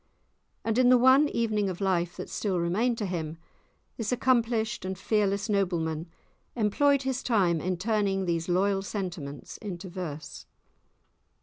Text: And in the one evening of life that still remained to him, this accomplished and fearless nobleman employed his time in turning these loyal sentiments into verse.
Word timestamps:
And 0.63 0.79
in 0.79 0.89
the 0.89 0.97
one 0.97 1.29
evening 1.29 1.69
of 1.69 1.79
life 1.79 2.17
that 2.17 2.27
still 2.27 2.59
remained 2.59 2.97
to 2.97 3.05
him, 3.05 3.37
this 3.97 4.11
accomplished 4.11 4.83
and 4.83 4.97
fearless 4.97 5.47
nobleman 5.47 6.09
employed 6.55 7.03
his 7.03 7.21
time 7.21 7.61
in 7.61 7.77
turning 7.77 8.25
these 8.25 8.49
loyal 8.49 8.81
sentiments 8.81 9.57
into 9.57 9.89
verse. 9.89 10.47